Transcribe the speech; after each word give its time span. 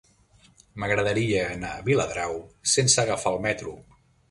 M'agradaria 0.83 1.43
anar 1.57 1.75
a 1.81 1.85
Viladrau 1.91 2.35
sense 2.75 3.01
agafar 3.07 3.37
el 3.37 3.41
metro. 3.49 3.79